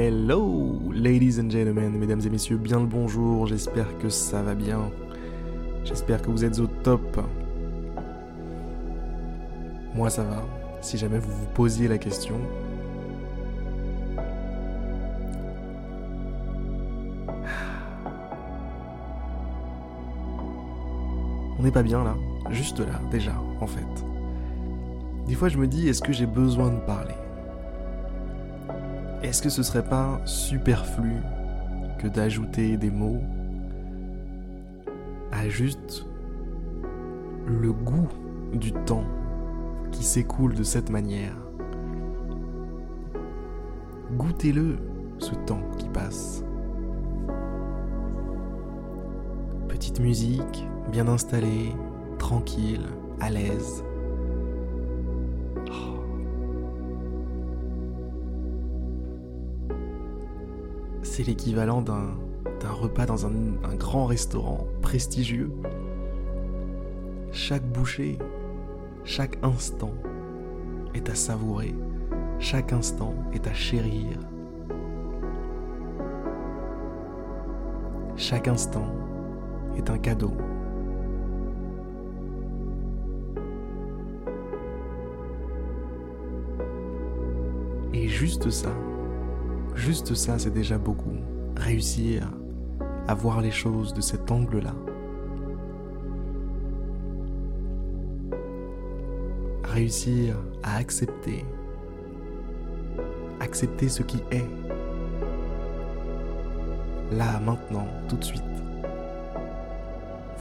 Hello, 0.00 0.78
ladies 0.92 1.40
and 1.40 1.50
gentlemen, 1.50 1.98
mesdames 1.98 2.20
et 2.24 2.30
messieurs, 2.30 2.56
bien 2.56 2.78
le 2.78 2.86
bonjour, 2.86 3.48
j'espère 3.48 3.98
que 3.98 4.08
ça 4.08 4.42
va 4.42 4.54
bien. 4.54 4.92
J'espère 5.84 6.22
que 6.22 6.30
vous 6.30 6.44
êtes 6.44 6.60
au 6.60 6.68
top. 6.68 7.20
Moi 9.96 10.08
ça 10.08 10.22
va, 10.22 10.44
si 10.82 10.98
jamais 10.98 11.18
vous 11.18 11.32
vous 11.32 11.46
posiez 11.52 11.88
la 11.88 11.98
question. 11.98 12.36
On 21.58 21.62
n'est 21.64 21.72
pas 21.72 21.82
bien 21.82 22.04
là, 22.04 22.14
juste 22.50 22.78
là, 22.78 23.00
déjà, 23.10 23.34
en 23.60 23.66
fait. 23.66 24.04
Des 25.26 25.34
fois 25.34 25.48
je 25.48 25.58
me 25.58 25.66
dis, 25.66 25.88
est-ce 25.88 26.02
que 26.02 26.12
j'ai 26.12 26.26
besoin 26.26 26.70
de 26.70 26.78
parler? 26.86 27.14
Est-ce 29.22 29.42
que 29.42 29.48
ce 29.48 29.62
serait 29.62 29.84
pas 29.84 30.20
superflu 30.24 31.16
que 31.98 32.06
d'ajouter 32.06 32.76
des 32.76 32.90
mots 32.90 33.20
à 35.32 35.48
juste 35.48 36.06
le 37.46 37.72
goût 37.72 38.08
du 38.52 38.72
temps 38.72 39.04
qui 39.90 40.04
s'écoule 40.04 40.54
de 40.54 40.62
cette 40.62 40.90
manière? 40.90 41.36
Goûtez-le, 44.12 44.76
ce 45.18 45.34
temps 45.34 45.62
qui 45.78 45.88
passe. 45.88 46.44
Petite 49.68 50.00
musique, 50.00 50.66
bien 50.90 51.08
installée, 51.08 51.74
tranquille, 52.18 52.86
à 53.20 53.30
l'aise. 53.30 53.84
C'est 61.02 61.26
l'équivalent 61.26 61.82
d'un, 61.82 62.08
repas 62.68 63.06
dans 63.06 63.26
un, 63.26 63.30
grand 63.76 64.06
restaurant 64.06 64.66
prestigieux. 64.82 65.50
Chaque 67.32 67.64
bouchée, 67.64 68.18
chaque 69.04 69.38
instant 69.42 69.92
est 70.94 71.08
à 71.08 71.14
savourer, 71.14 71.74
chaque 72.38 72.72
instant 72.72 73.14
est 73.32 73.46
à 73.46 73.54
chérir. 73.54 74.18
Chaque 78.16 78.48
instant 78.48 78.92
est 79.76 79.90
un 79.90 79.98
cadeau. 79.98 80.32
Et 87.94 88.08
juste 88.08 88.50
ça, 88.50 88.70
Juste 89.78 90.14
ça, 90.14 90.38
c'est 90.40 90.50
déjà 90.50 90.76
beaucoup. 90.76 91.14
Réussir 91.56 92.28
à 93.06 93.14
voir 93.14 93.40
les 93.40 93.52
choses 93.52 93.94
de 93.94 94.00
cet 94.00 94.30
angle-là. 94.30 94.74
Réussir 99.62 100.34
à 100.64 100.76
accepter. 100.76 101.44
Accepter 103.38 103.88
ce 103.88 104.02
qui 104.02 104.18
est. 104.32 104.46
Là, 107.12 107.38
maintenant, 107.38 107.86
tout 108.08 108.16
de 108.16 108.24
suite. 108.24 108.42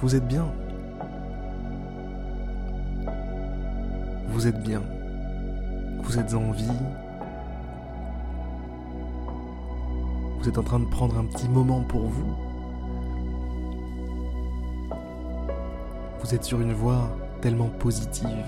Vous 0.00 0.16
êtes 0.16 0.26
bien. 0.26 0.46
Vous 4.28 4.46
êtes 4.46 4.62
bien. 4.62 4.82
Vous 6.00 6.18
êtes 6.18 6.32
en 6.32 6.52
vie, 6.52 6.70
vous 10.46 10.52
êtes 10.52 10.58
en 10.58 10.62
train 10.62 10.78
de 10.78 10.84
prendre 10.84 11.18
un 11.18 11.24
petit 11.24 11.48
moment 11.48 11.80
pour 11.80 12.02
vous. 12.02 12.36
Vous 16.20 16.34
êtes 16.36 16.44
sur 16.44 16.60
une 16.60 16.72
voie 16.72 17.10
tellement 17.40 17.66
positive. 17.66 18.46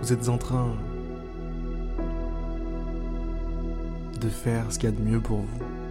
Vous 0.00 0.12
êtes 0.12 0.28
en 0.28 0.38
train 0.38 0.76
de 4.20 4.28
faire 4.28 4.70
ce 4.70 4.78
qu'il 4.78 4.88
y 4.88 4.92
a 4.92 4.96
de 4.96 5.02
mieux 5.02 5.20
pour 5.20 5.38
vous. 5.38 5.83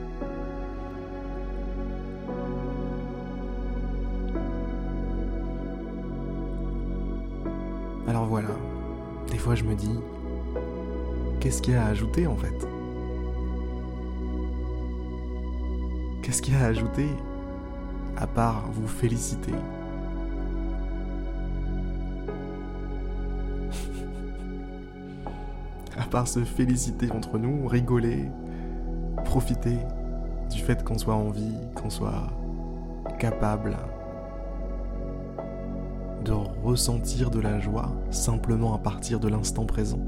Alors 8.14 8.28
voilà, 8.28 8.50
des 9.32 9.40
fois 9.40 9.56
je 9.56 9.64
me 9.64 9.74
dis, 9.74 10.00
qu'est-ce 11.40 11.64
qu'il 11.64 11.74
y 11.74 11.78
a 11.78 11.84
à 11.84 11.88
ajouter 11.88 12.28
en 12.28 12.36
fait? 12.36 12.54
Qu'est-ce 16.22 16.44
qu'il 16.44 16.54
y 16.54 16.58
a 16.58 16.60
à 16.60 16.68
ajouter 16.68 17.08
à 18.16 18.28
part 18.28 18.66
vous 18.72 18.88
féliciter? 18.88 19.52
À 25.98 26.04
part 26.04 26.28
se 26.28 26.44
féliciter 26.44 27.12
entre 27.12 27.40
nous, 27.40 27.68
rigoler, 27.68 28.30
profiter 29.26 29.80
du 30.52 30.62
fait 30.62 30.84
qu'on 30.84 31.00
soit 31.00 31.16
en 31.16 31.32
vie, 31.32 31.58
qu'on 31.74 31.90
soit 31.90 32.28
capable 33.18 33.76
de 36.24 36.32
ressentir 36.64 37.30
de 37.30 37.40
la 37.40 37.60
joie 37.60 37.92
simplement 38.10 38.74
à 38.74 38.78
partir 38.78 39.20
de 39.20 39.28
l'instant 39.28 39.66
présent. 39.66 40.00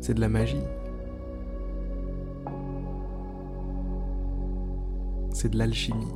C'est 0.00 0.14
de 0.14 0.20
la 0.20 0.28
magie. 0.28 0.62
C'est 5.32 5.48
de 5.48 5.58
l'alchimie. 5.58 6.06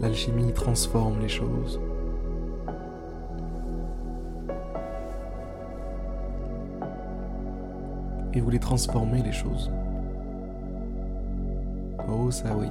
L'alchimie 0.00 0.52
transforme 0.52 1.20
les 1.20 1.28
choses. 1.28 1.80
Et 8.36 8.40
voulez 8.40 8.58
transformer 8.58 9.22
les 9.22 9.32
choses. 9.32 9.70
Oh 12.08 12.30
ça 12.30 12.54
oui. 12.56 12.68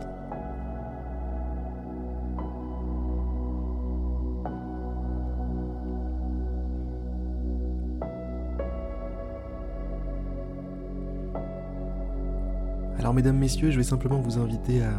Alors 12.99 13.13
mesdames, 13.13 13.37
messieurs, 13.37 13.69
je 13.71 13.77
vais 13.77 13.83
simplement 13.83 14.19
vous 14.19 14.39
inviter 14.39 14.83
à 14.83 14.91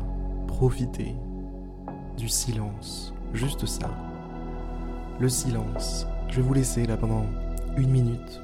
profiter 0.47 1.15
du 2.17 2.29
silence, 2.29 3.15
juste 3.33 3.67
ça. 3.67 3.91
Le 5.19 5.29
silence. 5.29 6.07
Je 6.29 6.37
vais 6.37 6.43
vous 6.43 6.55
laisser 6.55 6.87
là 6.87 6.97
pendant 6.97 7.25
une 7.77 7.91
minute 7.91 8.43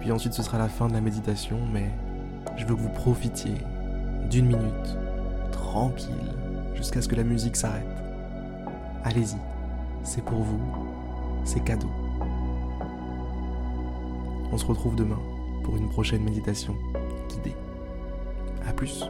puis 0.00 0.10
ensuite 0.12 0.32
ce 0.32 0.42
sera 0.42 0.58
la 0.58 0.68
fin 0.68 0.88
de 0.88 0.94
la 0.94 1.00
méditation, 1.00 1.58
mais 1.72 1.90
je 2.56 2.64
veux 2.64 2.74
que 2.74 2.80
vous 2.80 2.88
profitiez 2.88 3.54
d'une 4.30 4.46
minute, 4.46 4.98
tranquille, 5.52 6.34
jusqu'à 6.74 7.02
ce 7.02 7.08
que 7.08 7.16
la 7.16 7.24
musique 7.24 7.56
s'arrête. 7.56 7.86
Allez-y, 9.04 9.36
c'est 10.02 10.24
pour 10.24 10.38
vous, 10.38 10.60
c'est 11.44 11.60
cadeau. 11.60 11.90
On 14.52 14.58
se 14.58 14.66
retrouve 14.66 14.96
demain 14.96 15.20
pour 15.62 15.76
une 15.76 15.88
prochaine 15.88 16.24
méditation 16.24 16.74
guidée. 17.28 17.54
A 18.66 18.72
plus 18.72 19.04